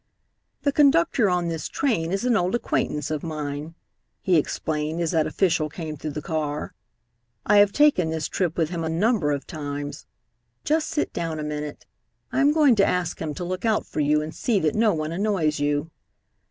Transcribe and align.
"The 0.63 0.71
conductor 0.71 1.29
on 1.29 1.47
this 1.47 1.67
train 1.67 2.11
is 2.11 2.25
an 2.25 2.35
old 2.35 2.55
acquaintance 2.55 3.11
of 3.11 3.21
mine," 3.21 3.75
he 4.19 4.35
explained 4.35 4.99
as 4.99 5.11
that 5.11 5.27
official 5.27 5.69
came 5.69 5.95
through 5.95 6.09
the 6.17 6.23
car. 6.23 6.73
"I 7.45 7.57
have 7.57 7.71
taken 7.71 8.09
this 8.09 8.27
trip 8.27 8.57
with 8.57 8.71
him 8.71 8.83
a 8.83 8.89
number 8.89 9.31
of 9.31 9.45
times. 9.45 10.07
Just 10.63 10.89
sit 10.89 11.13
down 11.13 11.37
a 11.39 11.43
minute. 11.43 11.85
I 12.31 12.41
am 12.41 12.51
going 12.51 12.73
to 12.77 12.83
ask 12.83 13.21
him 13.21 13.35
to 13.35 13.43
look 13.43 13.63
out 13.63 13.85
for 13.85 13.99
you 13.99 14.23
and 14.23 14.33
see 14.33 14.59
that 14.61 14.73
no 14.73 14.91
one 14.91 15.11
annoys 15.11 15.59
you." 15.59 15.91